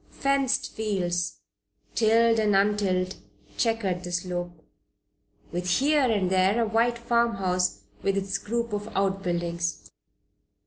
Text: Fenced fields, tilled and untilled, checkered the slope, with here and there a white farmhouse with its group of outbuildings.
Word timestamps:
Fenced 0.09 0.73
fields, 0.73 1.41
tilled 1.93 2.39
and 2.39 2.55
untilled, 2.55 3.17
checkered 3.55 4.03
the 4.03 4.11
slope, 4.11 4.65
with 5.51 5.69
here 5.69 6.09
and 6.11 6.31
there 6.31 6.59
a 6.59 6.67
white 6.67 6.97
farmhouse 6.97 7.83
with 8.01 8.17
its 8.17 8.39
group 8.39 8.73
of 8.73 8.87
outbuildings. 8.97 9.91